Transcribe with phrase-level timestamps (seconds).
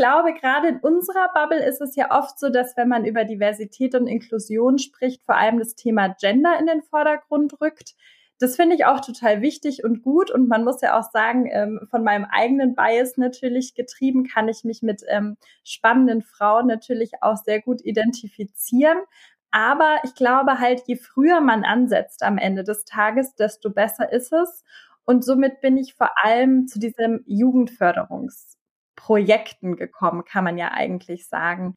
[0.00, 3.94] glaube, gerade in unserer Bubble ist es ja oft so, dass wenn man über Diversität
[3.94, 7.94] und Inklusion spricht, vor allem das Thema Gender in den Vordergrund rückt.
[8.38, 10.30] Das finde ich auch total wichtig und gut.
[10.30, 14.64] Und man muss ja auch sagen, ähm, von meinem eigenen Bias natürlich getrieben, kann ich
[14.64, 18.96] mich mit ähm, spannenden Frauen natürlich auch sehr gut identifizieren.
[19.50, 24.32] Aber ich glaube halt, je früher man ansetzt am Ende des Tages, desto besser ist
[24.32, 24.64] es.
[25.04, 27.22] Und somit bin ich vor allem zu diesem
[29.00, 31.76] Jugendförderungsprojekten gekommen, kann man ja eigentlich sagen.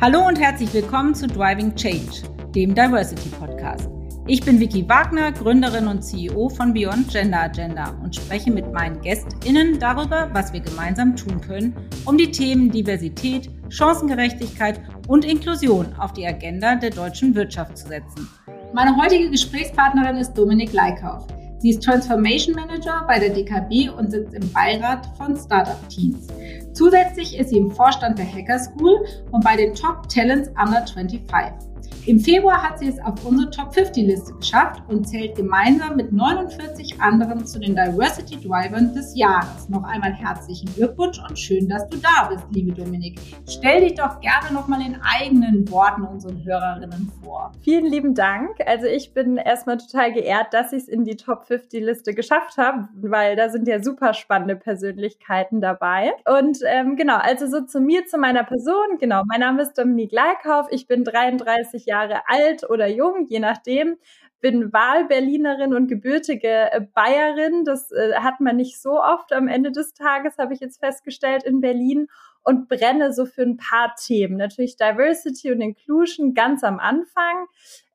[0.00, 3.88] Hallo und herzlich willkommen zu Driving Change, dem Diversity Podcast.
[4.26, 9.00] Ich bin Vicky Wagner, Gründerin und CEO von Beyond Gender Agenda und spreche mit meinen
[9.02, 16.14] GästInnen darüber, was wir gemeinsam tun können, um die Themen Diversität, Chancengerechtigkeit und Inklusion auf
[16.14, 18.28] die Agenda der deutschen Wirtschaft zu setzen.
[18.72, 21.26] Meine heutige Gesprächspartnerin ist Dominik Leikauf.
[21.64, 26.26] Sie ist Transformation Manager bei der DKB und sitzt im Beirat von Startup Teams.
[26.74, 31.73] Zusätzlich ist sie im Vorstand der Hacker School und bei den Top Talents Under 25.
[32.06, 36.12] Im Februar hat sie es auf unsere Top 50 Liste geschafft und zählt gemeinsam mit
[36.12, 39.70] 49 anderen zu den Diversity Drivern des Jahres.
[39.70, 43.18] Noch einmal herzlichen Glückwunsch und schön, dass du da bist, liebe Dominik.
[43.48, 47.52] Stell dich doch gerne nochmal in eigenen Worten unseren Hörerinnen vor.
[47.62, 48.50] Vielen lieben Dank.
[48.66, 52.58] Also ich bin erstmal total geehrt, dass ich es in die Top 50 Liste geschafft
[52.58, 56.12] habe, weil da sind ja super spannende Persönlichkeiten dabei.
[56.26, 58.98] Und ähm, genau, also so zu mir, zu meiner Person.
[59.00, 60.66] Genau, mein Name ist Dominik Leikauf.
[60.70, 63.96] Ich bin 33 Jahre Jahre alt oder jung, je nachdem.
[64.40, 67.64] Bin Wahlberlinerin und gebürtige äh, Bayerin.
[67.64, 71.44] Das äh, hat man nicht so oft am Ende des Tages, habe ich jetzt festgestellt
[71.44, 72.08] in Berlin
[72.42, 74.36] und brenne so für ein paar Themen.
[74.36, 77.46] Natürlich Diversity und Inclusion ganz am Anfang.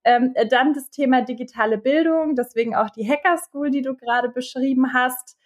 [0.04, 4.94] Ähm, dann das Thema digitale Bildung, deswegen auch die Hacker School, die du gerade beschrieben
[4.94, 5.38] hast.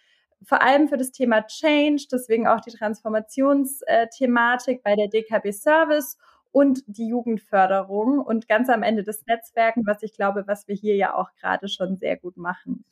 [0.46, 6.16] Vor allem für das Thema Change, deswegen auch die Transformationsthematik bei der DKB Service
[6.54, 10.94] und die Jugendförderung und ganz am Ende das Netzwerken, was ich glaube, was wir hier
[10.94, 12.84] ja auch gerade schon sehr gut machen.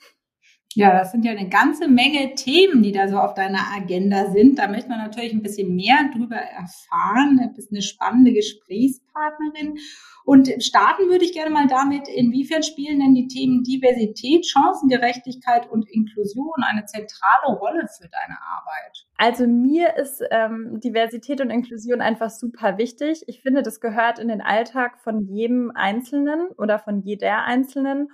[0.75, 4.59] Ja, das sind ja eine ganze Menge Themen, die da so auf deiner Agenda sind.
[4.59, 7.39] Da möchte man natürlich ein bisschen mehr drüber erfahren.
[7.43, 9.79] Du bist eine spannende Gesprächspartnerin.
[10.25, 15.91] Und starten würde ich gerne mal damit, inwiefern spielen denn die Themen Diversität, Chancengerechtigkeit und
[15.91, 19.07] Inklusion eine zentrale Rolle für deine Arbeit?
[19.17, 23.25] Also mir ist ähm, Diversität und Inklusion einfach super wichtig.
[23.27, 28.09] Ich finde, das gehört in den Alltag von jedem Einzelnen oder von jeder Einzelnen.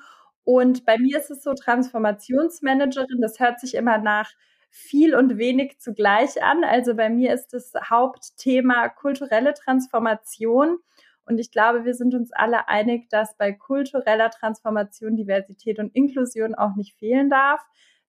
[0.50, 4.32] Und bei mir ist es so Transformationsmanagerin, das hört sich immer nach
[4.70, 6.64] viel und wenig zugleich an.
[6.64, 10.78] Also bei mir ist das Hauptthema kulturelle Transformation.
[11.26, 16.54] Und ich glaube, wir sind uns alle einig, dass bei kultureller Transformation Diversität und Inklusion
[16.54, 17.60] auch nicht fehlen darf.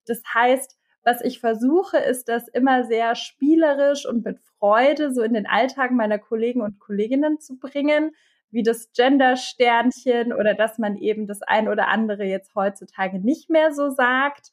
[0.06, 5.34] Das heißt, was ich versuche, ist das immer sehr spielerisch und mit Freude so in
[5.34, 8.12] den Alltag meiner Kollegen und Kolleginnen zu bringen,
[8.50, 13.72] wie das Gender-Sternchen oder dass man eben das ein oder andere jetzt heutzutage nicht mehr
[13.72, 14.50] so sagt.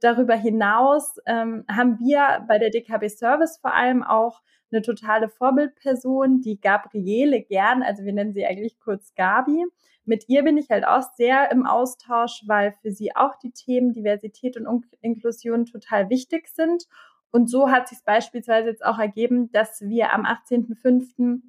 [0.00, 4.40] Darüber hinaus ähm, haben wir bei der DKB Service vor allem auch
[4.72, 9.66] eine totale Vorbildperson, die Gabriele Gern, also wir nennen sie eigentlich kurz Gabi.
[10.04, 13.92] Mit ihr bin ich halt auch sehr im Austausch, weil für sie auch die Themen
[13.92, 16.84] Diversität und Inklusion total wichtig sind.
[17.30, 21.42] Und so hat sich beispielsweise jetzt auch ergeben, dass wir am 18.05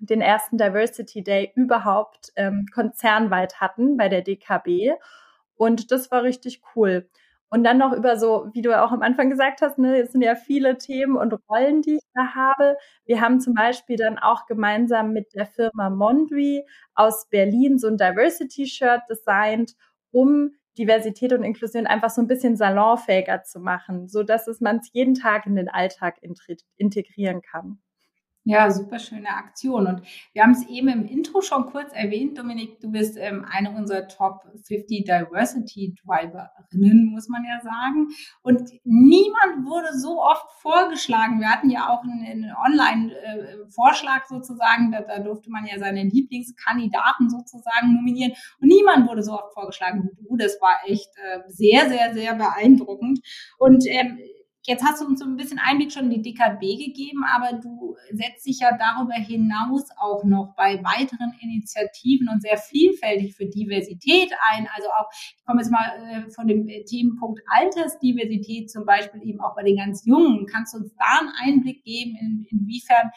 [0.00, 4.92] den ersten Diversity Day überhaupt ähm, konzernweit hatten bei der DKB.
[5.56, 7.08] Und das war richtig cool.
[7.50, 10.20] Und dann noch über so, wie du auch am Anfang gesagt hast, ne, es sind
[10.20, 12.76] ja viele Themen und Rollen, die ich da habe.
[13.06, 17.96] Wir haben zum Beispiel dann auch gemeinsam mit der Firma Mondri aus Berlin so ein
[17.96, 19.76] Diversity-Shirt designt,
[20.10, 24.78] um Diversität und Inklusion einfach so ein bisschen salonfähiger zu machen, so dass es man
[24.78, 26.18] es jeden Tag in den Alltag
[26.76, 27.80] integrieren kann.
[28.48, 29.86] Ja, super schöne Aktion.
[29.86, 30.00] Und
[30.32, 34.08] wir haben es eben im Intro schon kurz erwähnt, Dominik, du bist ähm, eine unserer
[34.08, 38.08] Top 50 Diversity Driverinnen, muss man ja sagen.
[38.40, 41.40] Und niemand wurde so oft vorgeschlagen.
[41.40, 46.04] Wir hatten ja auch einen, einen Online-Vorschlag äh, sozusagen, da, da durfte man ja seine
[46.04, 48.32] Lieblingskandidaten sozusagen nominieren.
[48.62, 50.36] Und niemand wurde so oft vorgeschlagen wie du.
[50.38, 53.20] Das war echt äh, sehr, sehr, sehr beeindruckend.
[53.58, 54.18] Und ähm,
[54.68, 57.96] Jetzt hast du uns so ein bisschen Einblick schon in die DKB gegeben, aber du
[58.12, 64.30] setzt dich ja darüber hinaus auch noch bei weiteren Initiativen und sehr vielfältig für Diversität
[64.50, 64.68] ein.
[64.76, 69.56] Also auch, ich komme jetzt mal äh, von dem Themenpunkt Altersdiversität zum Beispiel eben auch
[69.56, 70.44] bei den ganz Jungen.
[70.44, 73.10] Kannst du uns da einen Einblick geben, in, inwiefern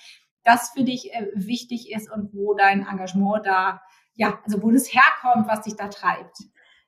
[0.46, 3.82] das für dich äh, wichtig ist und wo dein Engagement da,
[4.16, 6.38] ja, also wo das herkommt, was dich da treibt?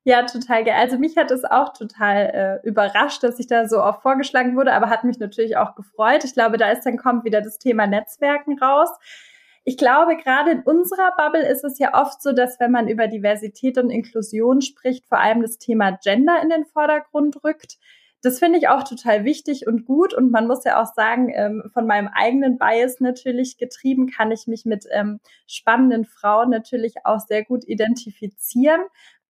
[0.06, 0.76] Ja, total geil.
[0.78, 4.74] Also mich hat es auch total äh, überrascht, dass ich da so oft vorgeschlagen wurde,
[4.74, 6.26] aber hat mich natürlich auch gefreut.
[6.26, 8.90] Ich glaube, da ist dann kommt wieder das Thema Netzwerken raus.
[9.64, 13.08] Ich glaube, gerade in unserer Bubble ist es ja oft so, dass wenn man über
[13.08, 17.78] Diversität und Inklusion spricht, vor allem das Thema Gender in den Vordergrund rückt.
[18.22, 20.14] Das finde ich auch total wichtig und gut.
[20.14, 24.48] Und man muss ja auch sagen, ähm, von meinem eigenen Bias natürlich getrieben, kann ich
[24.48, 28.82] mich mit ähm, spannenden Frauen natürlich auch sehr gut identifizieren.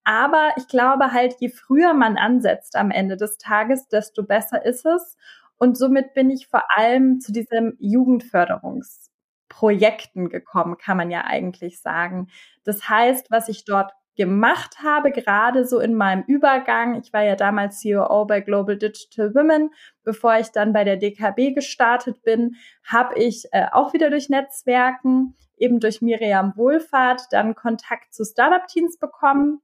[0.03, 4.85] Aber ich glaube halt, je früher man ansetzt am Ende des Tages, desto besser ist
[4.85, 5.15] es.
[5.57, 12.27] Und somit bin ich vor allem zu diesem Jugendförderungsprojekten gekommen, kann man ja eigentlich sagen.
[12.65, 17.01] Das heißt, was ich dort gemacht habe, gerade so in meinem Übergang.
[17.01, 19.71] Ich war ja damals COO bei Global Digital Women.
[20.03, 22.55] Bevor ich dann bei der DKB gestartet bin,
[22.85, 29.00] habe ich äh, auch wieder durch Netzwerken, eben durch Miriam Wohlfahrt, dann Kontakt zu Startup-Teams
[29.00, 29.61] bekommen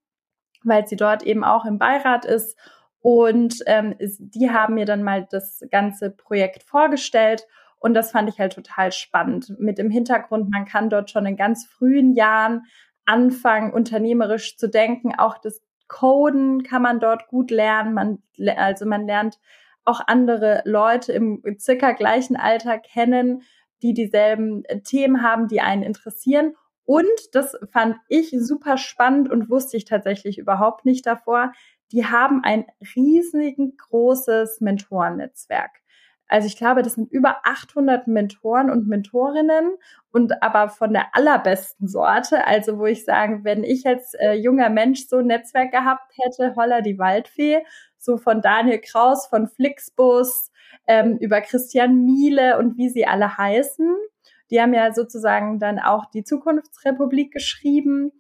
[0.64, 2.58] weil sie dort eben auch im Beirat ist.
[3.02, 7.48] Und ähm, die haben mir dann mal das ganze Projekt vorgestellt.
[7.80, 9.58] Und das fand ich halt total spannend.
[9.58, 12.64] Mit dem Hintergrund, man kann dort schon in ganz frühen Jahren
[13.06, 15.16] anfangen, unternehmerisch zu denken.
[15.18, 17.94] Auch das Coden kann man dort gut lernen.
[17.94, 18.20] Man,
[18.58, 19.40] also man lernt
[19.86, 23.42] auch andere Leute im circa gleichen Alter kennen,
[23.82, 26.54] die dieselben Themen haben, die einen interessieren.
[26.90, 31.52] Und das fand ich super spannend und wusste ich tatsächlich überhaupt nicht davor.
[31.92, 32.66] Die haben ein
[32.96, 35.70] riesigen großes Mentorennetzwerk.
[36.28, 39.76] Also ich glaube, das sind über 800 Mentoren und Mentorinnen
[40.12, 42.48] und aber von der allerbesten Sorte.
[42.48, 46.56] Also wo ich sagen, wenn ich als äh, junger Mensch so ein Netzwerk gehabt hätte,
[46.56, 47.64] holla die Waldfee,
[48.00, 50.52] so von Daniel Kraus, von Flixbus,
[50.88, 53.96] ähm, über Christian Miele und wie sie alle heißen.
[54.52, 58.12] Die haben ja sozusagen dann auch die Zukunftsrepublik geschrieben.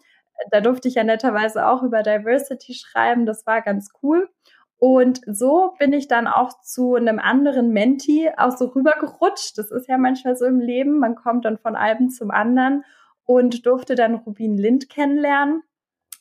[0.52, 3.26] Da durfte ich ja netterweise auch über Diversity schreiben.
[3.26, 4.30] Das war ganz cool.
[4.78, 9.58] Und so bin ich dann auch zu einem anderen Menti auch so rübergerutscht.
[9.58, 11.00] Das ist ja manchmal so im Leben.
[11.00, 12.86] Man kommt dann von einem zum anderen
[13.26, 15.64] und durfte dann Rubin Lind kennenlernen,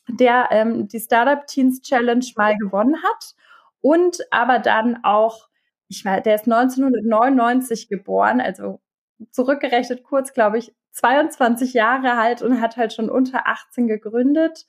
[0.09, 3.35] der ähm, die Startup Teens Challenge mal gewonnen hat
[3.81, 5.47] und aber dann auch,
[5.87, 8.81] ich weiß, der ist 1999 geboren, also
[9.31, 14.65] zurückgerechnet kurz, glaube ich, 22 Jahre alt und hat halt schon unter 18 gegründet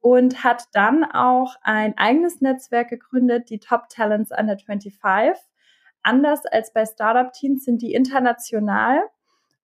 [0.00, 5.32] und hat dann auch ein eigenes Netzwerk gegründet, die Top Talents Under 25.
[6.02, 9.00] Anders als bei Startup Teams sind die international.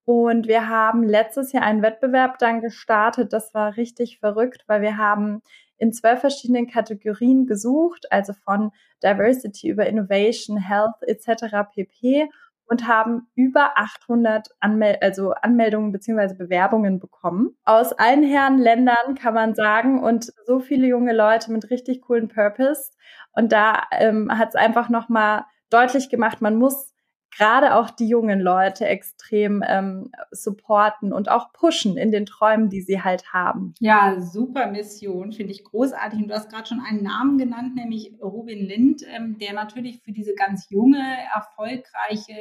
[0.07, 3.33] Und wir haben letztes Jahr einen Wettbewerb dann gestartet.
[3.33, 5.43] Das war richtig verrückt, weil wir haben
[5.77, 8.73] in zwölf verschiedenen Kategorien gesucht, also von
[9.03, 11.71] Diversity über Innovation, Health etc.
[11.73, 12.29] pp
[12.71, 17.57] und haben über 800 Anmel also Anmeldungen beziehungsweise Bewerbungen bekommen.
[17.65, 22.29] Aus allen Herren Ländern kann man sagen und so viele junge Leute mit richtig coolen
[22.29, 22.93] Purpose.
[23.33, 26.95] Und da ähm, hat es einfach nochmal deutlich gemacht, man muss
[27.41, 32.83] gerade auch die jungen Leute extrem ähm, supporten und auch pushen in den Träumen, die
[32.83, 33.73] sie halt haben.
[33.81, 36.19] Ja, super Mission, finde ich großartig.
[36.19, 40.13] Und du hast gerade schon einen Namen genannt, nämlich Robin Lind, ähm, der natürlich für
[40.13, 41.03] diese ganz junge,
[41.35, 42.37] erfolgreiche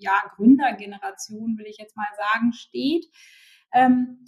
[0.00, 3.06] ja, Gründergeneration, will ich jetzt mal sagen, steht.
[3.72, 4.24] Ähm,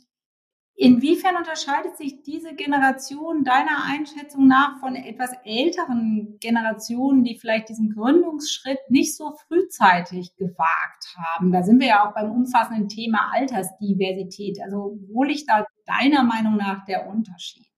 [0.76, 7.90] Inwiefern unterscheidet sich diese Generation deiner Einschätzung nach von etwas älteren Generationen, die vielleicht diesen
[7.90, 11.52] Gründungsschritt nicht so frühzeitig gewagt haben?
[11.52, 14.58] Da sind wir ja auch beim umfassenden Thema Altersdiversität.
[14.64, 17.73] Also wo liegt da deiner Meinung nach der Unterschied?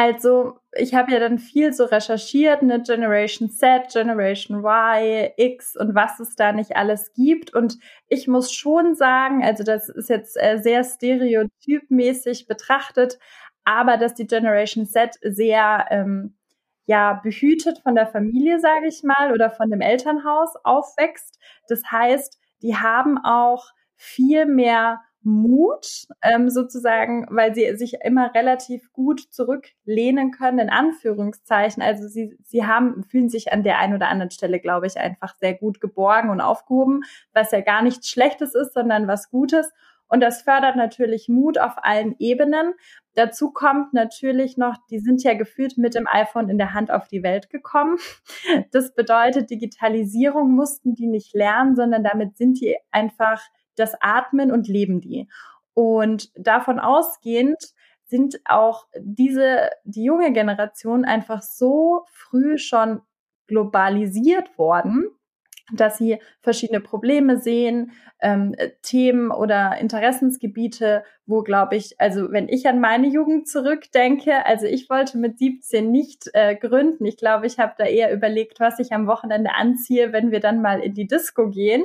[0.00, 5.94] Also ich habe ja dann viel so recherchiert, eine Generation Z, Generation Y, X und
[5.94, 7.52] was es da nicht alles gibt.
[7.52, 7.76] Und
[8.08, 13.18] ich muss schon sagen, also das ist jetzt äh, sehr stereotypmäßig betrachtet,
[13.64, 16.34] aber dass die Generation Z sehr ähm,
[16.86, 21.38] ja behütet von der Familie, sage ich mal, oder von dem Elternhaus aufwächst.
[21.68, 23.66] Das heißt, die haben auch
[23.96, 31.82] viel mehr Mut, ähm, sozusagen, weil sie sich immer relativ gut zurücklehnen können, in Anführungszeichen.
[31.82, 35.34] Also sie, sie haben, fühlen sich an der einen oder anderen Stelle, glaube ich, einfach
[35.36, 39.70] sehr gut geborgen und aufgehoben, was ja gar nichts Schlechtes ist, sondern was Gutes.
[40.08, 42.74] Und das fördert natürlich Mut auf allen Ebenen.
[43.14, 47.06] Dazu kommt natürlich noch, die sind ja gefühlt mit dem iPhone in der Hand auf
[47.06, 47.98] die Welt gekommen.
[48.72, 53.40] Das bedeutet, Digitalisierung mussten die nicht lernen, sondern damit sind die einfach
[53.76, 55.28] das atmen und leben die.
[55.74, 57.74] Und davon ausgehend
[58.06, 63.02] sind auch diese, die junge Generation einfach so früh schon
[63.46, 65.08] globalisiert worden,
[65.72, 72.66] dass sie verschiedene Probleme sehen, ähm, Themen oder Interessensgebiete, wo glaube ich, also wenn ich
[72.66, 77.04] an meine Jugend zurückdenke, also ich wollte mit 17 nicht äh, gründen.
[77.04, 80.60] Ich glaube, ich habe da eher überlegt, was ich am Wochenende anziehe, wenn wir dann
[80.60, 81.84] mal in die Disco gehen.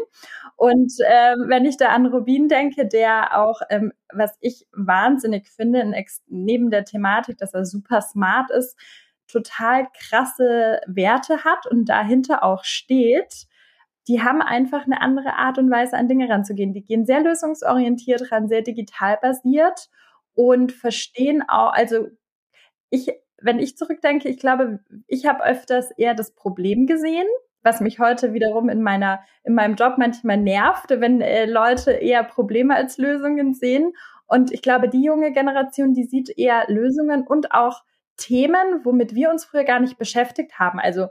[0.55, 5.91] Und äh, wenn ich da an Rubin denke, der auch, ähm, was ich wahnsinnig finde,
[6.27, 8.77] neben der Thematik, dass er super smart ist,
[9.27, 13.47] total krasse Werte hat und dahinter auch steht
[14.07, 16.73] die haben einfach eine andere Art und Weise, an Dinge ranzugehen.
[16.73, 19.89] Die gehen sehr lösungsorientiert ran, sehr digital basiert
[20.35, 22.07] und verstehen auch, also
[22.89, 27.25] ich, wenn ich zurückdenke, ich glaube, ich habe öfters eher das Problem gesehen,
[27.63, 32.23] was mich heute wiederum in meiner, in meinem Job manchmal nervt, wenn äh, Leute eher
[32.23, 33.93] Probleme als Lösungen sehen.
[34.27, 37.83] Und ich glaube, die junge Generation, die sieht eher Lösungen und auch
[38.17, 40.79] Themen, womit wir uns früher gar nicht beschäftigt haben.
[40.79, 41.07] Also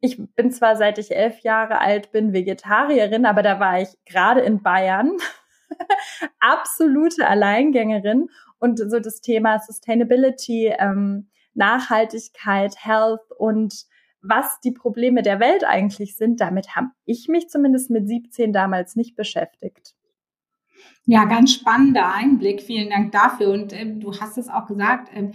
[0.00, 4.40] ich bin zwar seit ich elf Jahre alt bin Vegetarierin, aber da war ich gerade
[4.40, 5.12] in Bayern
[6.38, 13.86] absolute Alleingängerin und so das Thema Sustainability, ähm, Nachhaltigkeit, Health und
[14.22, 18.96] was die Probleme der Welt eigentlich sind, damit habe ich mich zumindest mit 17 damals
[18.96, 19.94] nicht beschäftigt.
[21.04, 22.62] Ja, ganz spannender Einblick.
[22.62, 23.50] Vielen Dank dafür.
[23.50, 25.30] Und äh, du hast es auch gesagt, äh,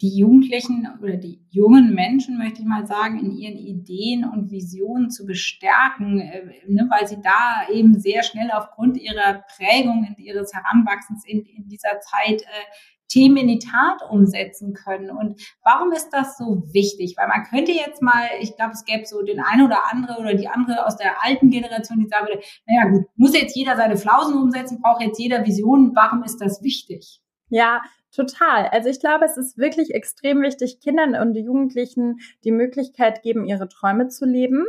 [0.00, 5.10] die Jugendlichen oder die jungen Menschen, möchte ich mal sagen, in ihren Ideen und Visionen
[5.10, 11.24] zu bestärken, äh, ne, weil sie da eben sehr schnell aufgrund ihrer Prägung, ihres Heranwachsens
[11.26, 12.64] in, in dieser Zeit äh,
[13.08, 15.10] Themen in die Tat umsetzen können.
[15.10, 17.14] Und warum ist das so wichtig?
[17.16, 20.34] Weil man könnte jetzt mal, ich glaube, es gäbe so den einen oder andere oder
[20.34, 23.96] die andere aus der alten Generation, die sagen würde, naja gut, muss jetzt jeder seine
[23.96, 25.96] Flausen umsetzen, braucht jetzt jeder Visionen.
[25.96, 27.20] Warum ist das wichtig?
[27.50, 28.66] Ja, Total.
[28.68, 33.68] Also ich glaube, es ist wirklich extrem wichtig, Kindern und Jugendlichen die Möglichkeit geben, ihre
[33.68, 34.64] Träume zu leben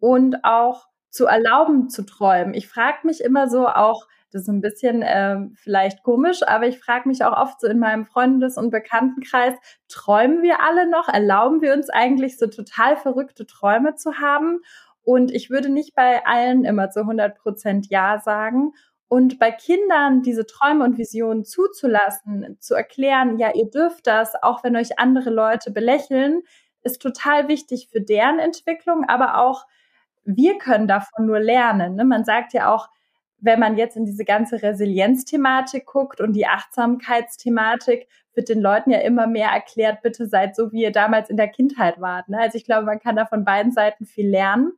[0.00, 2.54] und auch zu erlauben zu träumen.
[2.54, 6.80] Ich frage mich immer so auch, das ist ein bisschen äh, vielleicht komisch, aber ich
[6.80, 9.54] frage mich auch oft so in meinem Freundes- und Bekanntenkreis,
[9.88, 11.08] träumen wir alle noch?
[11.08, 14.60] Erlauben wir uns eigentlich so total verrückte Träume zu haben?
[15.02, 18.72] Und ich würde nicht bei allen immer zu 100 Prozent Ja sagen.
[19.12, 24.64] Und bei Kindern diese Träume und Visionen zuzulassen, zu erklären, ja, ihr dürft das, auch
[24.64, 26.40] wenn euch andere Leute belächeln,
[26.82, 29.66] ist total wichtig für deren Entwicklung, aber auch
[30.24, 31.94] wir können davon nur lernen.
[31.96, 32.06] Ne?
[32.06, 32.88] Man sagt ja auch,
[33.36, 39.00] wenn man jetzt in diese ganze Resilienzthematik guckt und die Achtsamkeitsthematik, wird den Leuten ja
[39.00, 42.30] immer mehr erklärt, bitte seid so, wie ihr damals in der Kindheit wart.
[42.30, 42.38] Ne?
[42.38, 44.72] Also ich glaube, man kann da von beiden Seiten viel lernen.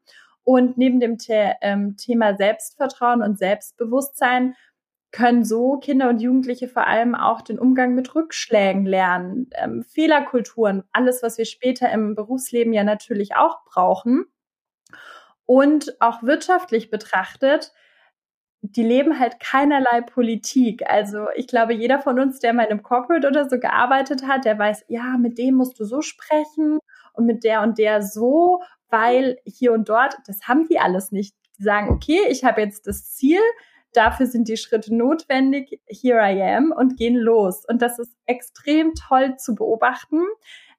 [0.44, 4.54] Und neben dem The ähm, Thema Selbstvertrauen und Selbstbewusstsein
[5.10, 10.82] können so Kinder und Jugendliche vor allem auch den Umgang mit Rückschlägen lernen, ähm, Fehlerkulturen,
[10.92, 14.26] alles, was wir später im Berufsleben ja natürlich auch brauchen.
[15.46, 17.72] Und auch wirtschaftlich betrachtet,
[18.62, 20.82] die leben halt keinerlei Politik.
[20.90, 24.46] Also ich glaube, jeder von uns, der mal in einem Corporate oder so gearbeitet hat,
[24.46, 26.78] der weiß, ja, mit dem musst du so sprechen
[27.12, 28.62] und mit der und der so
[28.94, 31.34] weil hier und dort, das haben die alles nicht.
[31.58, 33.40] Die sagen, okay, ich habe jetzt das Ziel,
[33.92, 37.64] dafür sind die Schritte notwendig, here I am und gehen los.
[37.66, 40.22] Und das ist extrem toll zu beobachten.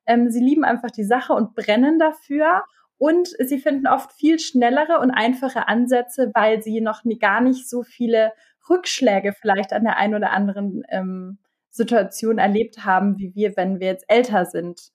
[0.06, 2.64] Ähm, sie lieben einfach die Sache und brennen dafür.
[2.98, 7.70] Und sie finden oft viel schnellere und einfache Ansätze, weil sie noch nie, gar nicht
[7.70, 8.32] so viele
[8.70, 13.88] Rückschläge vielleicht an der einen oder anderen ähm, Situation erlebt haben, wie wir, wenn wir
[13.88, 14.94] jetzt älter sind.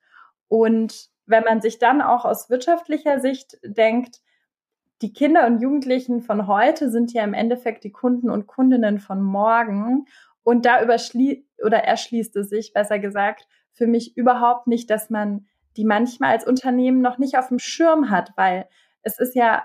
[0.48, 4.20] Und wenn man sich dann auch aus wirtschaftlicher Sicht denkt,
[5.02, 9.22] die Kinder und Jugendlichen von heute sind ja im Endeffekt die Kunden und Kundinnen von
[9.22, 10.06] morgen.
[10.42, 15.46] Und da oder erschließt es sich, besser gesagt, für mich überhaupt nicht, dass man
[15.76, 18.68] die manchmal als Unternehmen noch nicht auf dem Schirm hat, weil
[19.02, 19.64] es ist ja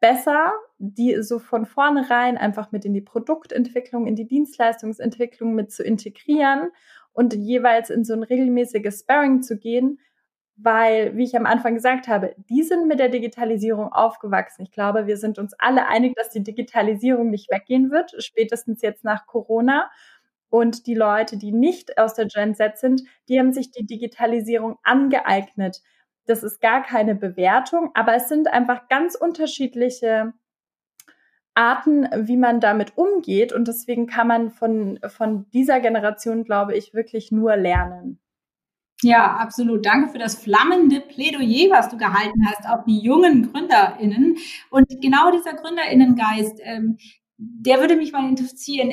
[0.00, 5.82] besser, die so von vornherein einfach mit in die Produktentwicklung, in die Dienstleistungsentwicklung mit zu
[5.82, 6.70] integrieren
[7.12, 9.98] und jeweils in so ein regelmäßiges Sparring zu gehen,
[10.60, 14.62] weil, wie ich am Anfang gesagt habe, die sind mit der Digitalisierung aufgewachsen.
[14.62, 19.04] Ich glaube, wir sind uns alle einig, dass die Digitalisierung nicht weggehen wird, spätestens jetzt
[19.04, 19.88] nach Corona.
[20.50, 24.78] Und die Leute, die nicht aus der Gen Z sind, die haben sich die Digitalisierung
[24.82, 25.80] angeeignet.
[26.26, 30.32] Das ist gar keine Bewertung, aber es sind einfach ganz unterschiedliche
[31.54, 33.52] Arten, wie man damit umgeht.
[33.52, 38.18] Und deswegen kann man von, von dieser Generation, glaube ich, wirklich nur lernen.
[39.02, 39.86] Ja, absolut.
[39.86, 44.36] Danke für das flammende Plädoyer, was du gehalten hast auf die jungen GründerInnen.
[44.70, 46.98] Und genau dieser GründerInnengeist, ähm,
[47.36, 48.90] der würde mich mal interessieren.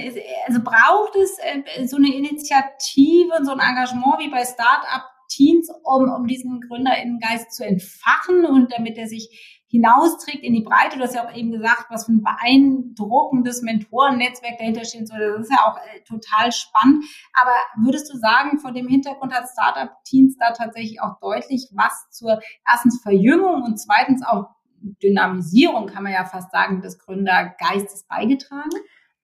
[0.48, 5.72] Also braucht es äh, so eine Initiative und so ein Engagement wie bei Startup Teens,
[5.84, 10.98] um, um diesen GründerInnengeist zu entfachen und damit er sich hinausträgt in die Breite.
[10.98, 15.10] Du hast ja auch eben gesagt, was für ein beeindruckendes Mentorennetzwerk dahinter steht.
[15.10, 17.04] Das ist ja auch äh, total spannend.
[17.34, 17.54] Aber
[17.84, 22.40] würdest du sagen, vor dem Hintergrund hat Startup Teams da tatsächlich auch deutlich was zur
[22.68, 24.46] erstens Verjüngung und zweitens auch
[25.02, 28.70] Dynamisierung, kann man ja fast sagen, des Gründergeistes beigetragen?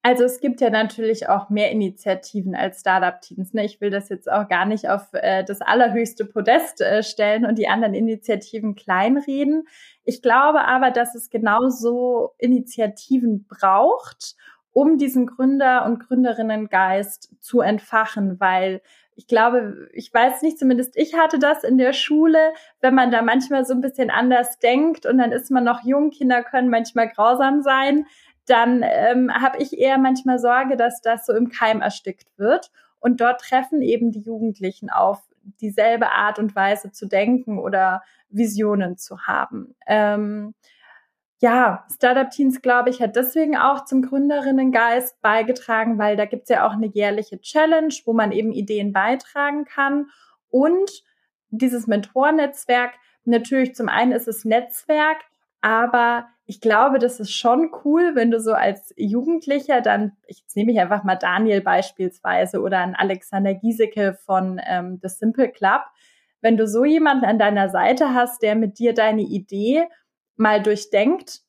[0.03, 3.53] Also es gibt ja natürlich auch mehr Initiativen als Startup-Teams.
[3.53, 3.65] Ne?
[3.65, 7.59] Ich will das jetzt auch gar nicht auf äh, das allerhöchste Podest äh, stellen und
[7.59, 9.67] die anderen Initiativen kleinreden.
[10.03, 14.35] Ich glaube aber, dass es genauso Initiativen braucht,
[14.73, 18.81] um diesen Gründer- und Gründerinnengeist zu entfachen, weil
[19.15, 23.21] ich glaube, ich weiß nicht, zumindest ich hatte das in der Schule, wenn man da
[23.21, 27.09] manchmal so ein bisschen anders denkt und dann ist man noch jung, Kinder können manchmal
[27.09, 28.05] grausam sein,
[28.47, 32.71] dann ähm, habe ich eher manchmal Sorge, dass das so im Keim erstickt wird.
[32.99, 35.21] Und dort treffen eben die Jugendlichen auf
[35.61, 39.75] dieselbe Art und Weise zu denken oder Visionen zu haben.
[39.87, 40.53] Ähm,
[41.41, 46.67] ja, Startup Teens, glaube ich, hat deswegen auch zum Gründerinnengeist beigetragen, weil da gibt's ja
[46.67, 50.11] auch eine jährliche Challenge, wo man eben Ideen beitragen kann.
[50.49, 51.03] Und
[51.49, 52.93] dieses Mentornetzwerk,
[53.25, 55.17] natürlich zum einen ist es Netzwerk,
[55.61, 60.71] aber ich glaube, das ist schon cool, wenn du so als Jugendlicher dann, ich nehme
[60.71, 65.81] ich einfach mal Daniel beispielsweise oder an Alexander Giesecke von ähm, The Simple Club,
[66.41, 69.87] wenn du so jemanden an deiner Seite hast, der mit dir deine Idee
[70.35, 71.41] mal durchdenkt,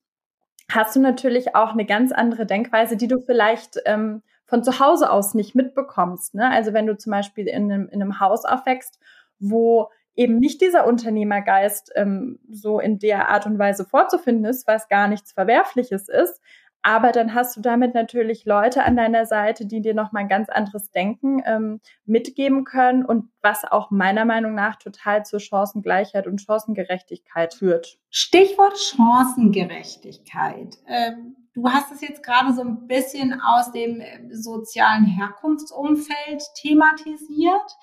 [0.70, 5.10] hast du natürlich auch eine ganz andere Denkweise, die du vielleicht ähm, von zu Hause
[5.10, 6.34] aus nicht mitbekommst.
[6.34, 6.48] Ne?
[6.50, 9.00] Also wenn du zum Beispiel in einem, in einem Haus aufwächst,
[9.38, 14.88] wo eben nicht dieser Unternehmergeist ähm, so in der Art und Weise vorzufinden ist, was
[14.88, 16.40] gar nichts Verwerfliches ist.
[16.82, 20.48] Aber dann hast du damit natürlich Leute an deiner Seite, die dir nochmal ein ganz
[20.48, 26.40] anderes Denken ähm, mitgeben können und was auch meiner Meinung nach total zur Chancengleichheit und
[26.40, 27.98] Chancengerechtigkeit führt.
[28.10, 30.76] Stichwort Chancengerechtigkeit.
[30.88, 37.76] Ähm, du hast es jetzt gerade so ein bisschen aus dem äh, sozialen Herkunftsumfeld thematisiert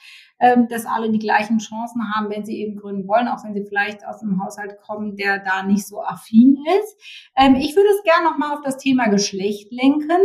[0.69, 4.05] dass alle die gleichen Chancen haben, wenn sie eben gründen wollen, auch wenn sie vielleicht
[4.05, 7.29] aus einem Haushalt kommen, der da nicht so affin ist.
[7.35, 10.21] Ähm, ich würde es gerne nochmal auf das Thema Geschlecht lenken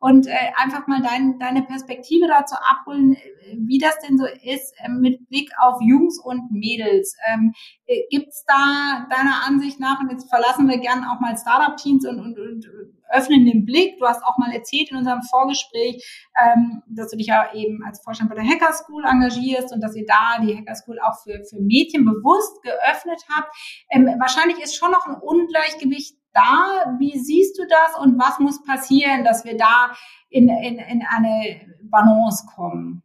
[0.00, 4.74] und äh, einfach mal dein, deine Perspektive dazu abholen, äh, wie das denn so ist
[4.78, 7.16] äh, mit Blick auf Jungs und Mädels.
[7.32, 7.52] Ähm,
[7.86, 12.06] äh, Gibt es da deiner Ansicht nach, und jetzt verlassen wir gerne auch mal Startup-Teams
[12.06, 12.66] und, und, und
[13.10, 13.98] öffnen den Blick.
[13.98, 16.04] Du hast auch mal erzählt in unserem Vorgespräch,
[16.42, 19.96] ähm, dass du dich ja eben als Vorstand bei der Hacker School engagierst und dass
[19.96, 23.48] ihr da die Hacker School auch für, für Mädchen bewusst geöffnet habt.
[23.90, 26.96] Ähm, wahrscheinlich ist schon noch ein Ungleichgewicht da.
[26.98, 29.92] Wie siehst du das und was muss passieren, dass wir da
[30.30, 33.02] in, in, in eine Balance kommen?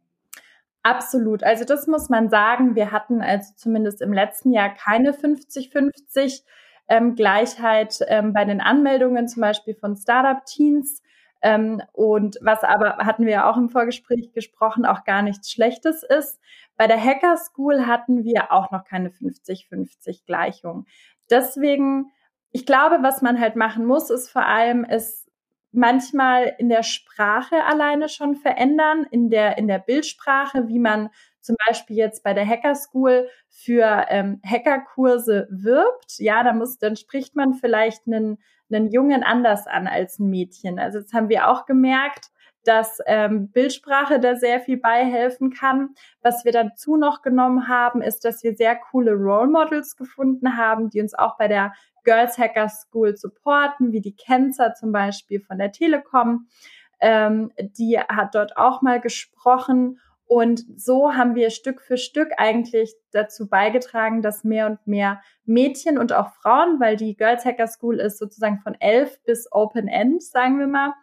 [0.82, 1.42] Absolut.
[1.42, 2.74] Also das muss man sagen.
[2.74, 6.42] Wir hatten also zumindest im letzten Jahr keine 50-50
[6.88, 11.02] ähm, Gleichheit ähm, bei den Anmeldungen zum Beispiel von Startup-Teens.
[11.42, 16.02] Ähm, und was aber, hatten wir ja auch im Vorgespräch gesprochen, auch gar nichts Schlechtes
[16.02, 16.40] ist.
[16.76, 20.86] Bei der Hacker School hatten wir auch noch keine 50-50 Gleichung.
[21.30, 22.10] Deswegen,
[22.50, 25.24] ich glaube, was man halt machen muss, ist vor allem, es
[25.74, 31.10] manchmal in der Sprache alleine schon verändern, in der, in der Bildsprache, wie man
[31.44, 36.96] zum Beispiel jetzt bei der Hacker School für ähm, Hackerkurse wirbt, ja, da muss, dann
[36.96, 38.38] spricht man vielleicht einen,
[38.72, 40.78] einen Jungen anders an als ein Mädchen.
[40.78, 42.30] Also jetzt haben wir auch gemerkt,
[42.64, 45.90] dass ähm, Bildsprache da sehr viel beihelfen kann.
[46.22, 50.88] Was wir dazu noch genommen haben, ist, dass wir sehr coole Role Models gefunden haben,
[50.88, 55.58] die uns auch bei der Girls Hacker School supporten, wie die Kenzer zum Beispiel von
[55.58, 56.48] der Telekom.
[57.00, 62.94] Ähm, die hat dort auch mal gesprochen und so haben wir Stück für Stück eigentlich
[63.12, 68.00] dazu beigetragen, dass mehr und mehr Mädchen und auch Frauen, weil die Girls Hacker School
[68.00, 70.94] ist sozusagen von elf bis Open End, sagen wir mal,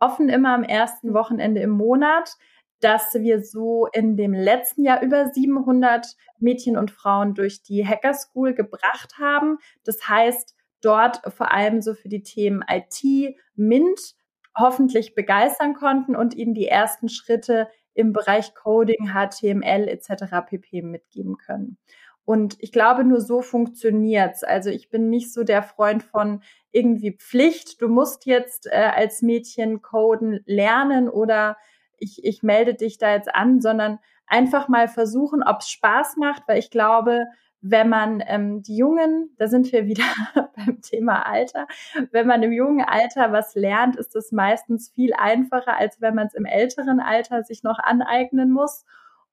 [0.00, 2.36] offen immer am ersten Wochenende im Monat,
[2.80, 8.14] dass wir so in dem letzten Jahr über 700 Mädchen und Frauen durch die Hacker
[8.14, 9.58] School gebracht haben.
[9.84, 14.14] Das heißt, dort vor allem so für die Themen IT, MINT
[14.56, 20.46] hoffentlich begeistern konnten und ihnen die ersten Schritte im Bereich Coding, HTML etc.
[20.46, 21.78] pp mitgeben können.
[22.24, 24.44] Und ich glaube, nur so funktioniert's.
[24.44, 27.82] Also ich bin nicht so der Freund von irgendwie Pflicht.
[27.82, 31.56] Du musst jetzt äh, als Mädchen coden lernen oder
[31.96, 36.44] ich, ich melde dich da jetzt an, sondern einfach mal versuchen, ob es Spaß macht,
[36.46, 37.24] weil ich glaube,
[37.60, 40.04] wenn man ähm, die Jungen, da sind wir wieder
[40.56, 41.66] beim Thema Alter,
[42.12, 46.28] wenn man im jungen Alter was lernt, ist es meistens viel einfacher, als wenn man
[46.28, 48.84] es im älteren Alter sich noch aneignen muss.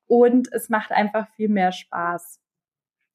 [0.07, 2.39] Und es macht einfach viel mehr Spaß.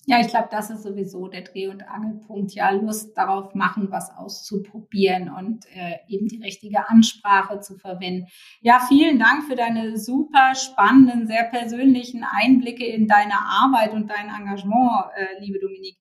[0.06, 2.52] Ja, ich glaube, das ist sowieso der Dreh- und Angelpunkt.
[2.54, 8.26] Ja, Lust darauf machen, was auszuprobieren und äh, eben die richtige Ansprache zu verwenden.
[8.60, 14.28] Ja, vielen Dank für deine super spannenden, sehr persönlichen Einblicke in deine Arbeit und dein
[14.28, 15.98] Engagement, äh, liebe Dominique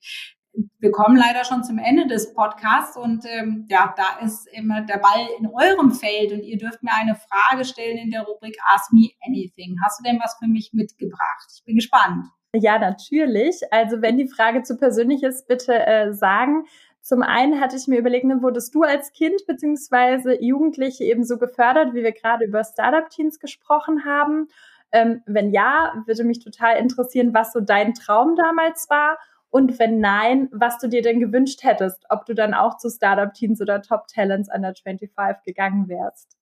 [0.80, 4.98] wir kommen leider schon zum Ende des Podcasts und ähm, ja, da ist immer der
[4.98, 8.92] Ball in eurem Feld und ihr dürft mir eine Frage stellen in der Rubrik Ask
[8.92, 9.78] Me Anything.
[9.84, 11.48] Hast du denn was für mich mitgebracht?
[11.56, 12.26] Ich bin gespannt.
[12.56, 13.62] Ja, natürlich.
[13.72, 16.66] Also wenn die Frage zu persönlich ist, bitte äh, sagen.
[17.02, 21.38] Zum einen hatte ich mir überlegt, ne, wurdest du als Kind beziehungsweise Jugendliche eben so
[21.38, 24.48] gefördert, wie wir gerade über Startup-Teams gesprochen haben?
[24.92, 29.20] Ähm, wenn ja, würde mich total interessieren, was so dein Traum damals war.
[29.52, 33.62] Und wenn nein, was du dir denn gewünscht hättest, ob du dann auch zu Startup-Teams
[33.62, 36.39] oder Top Talents an der 25 gegangen wärst.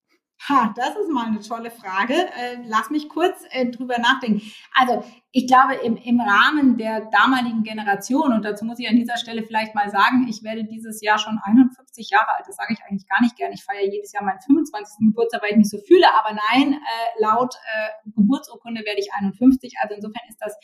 [0.47, 2.13] Ha, das ist mal eine tolle Frage.
[2.13, 4.41] Äh, lass mich kurz äh, drüber nachdenken.
[4.73, 9.17] Also ich glaube, im, im Rahmen der damaligen Generation, und dazu muss ich an dieser
[9.17, 12.45] Stelle vielleicht mal sagen, ich werde dieses Jahr schon 51 Jahre alt.
[12.47, 13.51] Das sage ich eigentlich gar nicht gern.
[13.51, 15.07] Ich feiere jedes Jahr meinen 25.
[15.07, 16.05] Geburtstag, weil ich mich so fühle.
[16.17, 19.73] Aber nein, äh, laut äh, Geburtsurkunde werde ich 51.
[19.81, 20.55] Also insofern ist das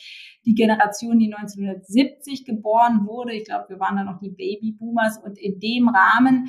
[0.46, 3.34] die Generation, die 1970 geboren wurde.
[3.34, 5.18] Ich glaube, wir waren da noch die Babyboomers.
[5.18, 6.48] Und in dem Rahmen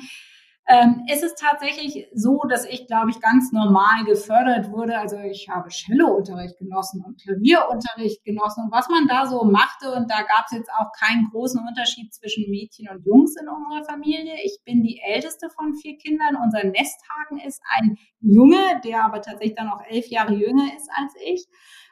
[0.68, 4.98] ähm, es ist tatsächlich so, dass ich, glaube ich, ganz normal gefördert wurde.
[4.98, 9.92] Also ich habe Cello-Unterricht genossen und Klavierunterricht genossen und was man da so machte.
[9.92, 13.84] Und da gab es jetzt auch keinen großen Unterschied zwischen Mädchen und Jungs in unserer
[13.84, 14.34] Familie.
[14.42, 16.34] Ich bin die älteste von vier Kindern.
[16.42, 21.14] Unser Nesthaken ist ein Junge, der aber tatsächlich dann auch elf Jahre jünger ist als
[21.24, 21.46] ich.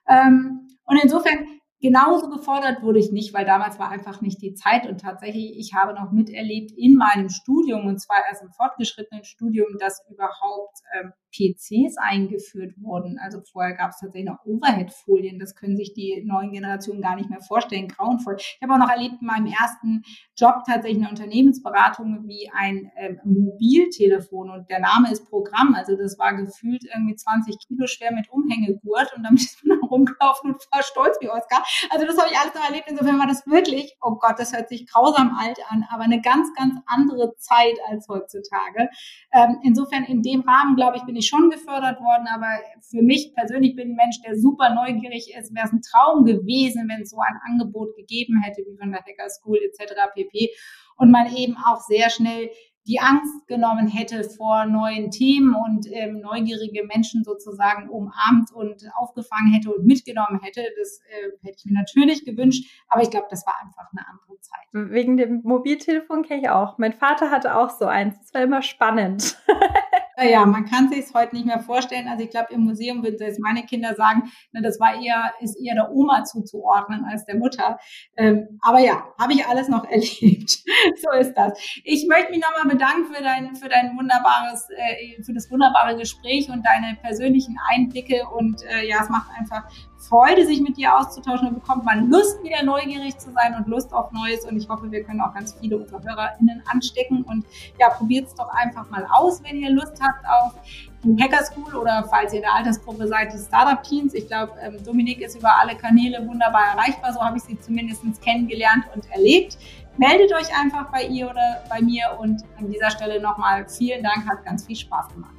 [0.09, 1.47] Ähm, und insofern
[1.85, 4.87] Genauso gefordert wurde ich nicht, weil damals war einfach nicht die Zeit.
[4.87, 9.77] Und tatsächlich, ich habe noch miterlebt in meinem Studium und zwar erst im fortgeschrittenen Studium,
[9.79, 13.19] dass überhaupt ähm, PCs eingeführt wurden.
[13.19, 15.39] Also vorher gab es tatsächlich noch Overhead-Folien.
[15.39, 17.89] Das können sich die neuen Generationen gar nicht mehr vorstellen.
[17.89, 18.37] Grauenvoll.
[18.39, 20.03] Ich habe auch noch erlebt in meinem ersten
[20.37, 25.75] Job tatsächlich eine Unternehmensberatung wie ein ähm, Mobiltelefon und der Name ist Programm.
[25.75, 30.53] Also das war gefühlt irgendwie 20 Kilo schwer mit Umhängegurt und damit ist man rumgelaufen
[30.53, 31.65] und war stolz wie Oscar.
[31.91, 32.87] Also das habe ich alles noch erlebt.
[32.89, 36.53] Insofern war das wirklich, oh Gott, das hört sich grausam alt an, aber eine ganz,
[36.55, 38.89] ganz andere Zeit als heutzutage.
[39.33, 42.49] Ähm, insofern in dem Rahmen, glaube ich, bin ich ich schon gefördert worden, aber
[42.81, 46.89] für mich persönlich bin ein Mensch, der super neugierig ist, wäre es ein Traum gewesen,
[46.89, 49.95] wenn es so ein Angebot gegeben hätte, wie von der Hacker School etc.
[50.15, 50.51] pp.
[50.97, 52.51] Und man eben auch sehr schnell
[52.87, 59.53] die Angst genommen hätte vor neuen Themen und ähm, neugierige Menschen sozusagen umarmt und aufgefangen
[59.55, 60.63] hätte und mitgenommen hätte.
[60.79, 64.39] Das äh, hätte ich mir natürlich gewünscht, aber ich glaube, das war einfach eine andere
[64.41, 64.67] Zeit.
[64.73, 66.77] Wegen dem Mobiltelefon kenne ich auch.
[66.77, 68.19] Mein Vater hatte auch so eins.
[68.19, 69.39] Das war immer spannend.
[70.17, 72.07] Ja, man kann sich es heute nicht mehr vorstellen.
[72.09, 75.57] Also ich glaube, im Museum würden jetzt meine Kinder sagen, na, das war eher, ist
[75.61, 77.79] eher der Oma zuzuordnen als der Mutter.
[78.17, 80.63] Ähm, aber ja, habe ich alles noch erlebt.
[81.03, 81.59] so ist das.
[81.83, 86.49] Ich möchte mich nochmal bedanken für dein, für dein wunderbares, äh, für das wunderbare Gespräch
[86.49, 88.23] und deine persönlichen Einblicke.
[88.29, 89.69] Und äh, ja, es macht einfach
[90.09, 91.49] Freude, sich mit dir auszutauschen.
[91.49, 94.45] Da bekommt man Lust, wieder neugierig zu sein und Lust auf Neues.
[94.45, 97.23] Und ich hoffe, wir können auch ganz viele unserer HörerInnen anstecken.
[97.23, 97.45] Und
[97.79, 100.55] ja, probiert es doch einfach mal aus, wenn ihr Lust habt auf
[101.03, 104.15] die Hacker School oder falls ihr in der Altersgruppe seid, die Startup-Teams.
[104.15, 107.13] Ich glaube, ähm, Dominik ist über alle Kanäle wunderbar erreichbar.
[107.13, 109.59] So habe ich sie zumindest kennengelernt und erlebt.
[109.97, 114.29] Meldet euch einfach bei ihr oder bei mir und an dieser Stelle nochmal vielen Dank,
[114.29, 115.35] hat ganz viel Spaß gemacht.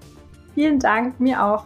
[0.54, 1.65] Vielen Dank, mir auch.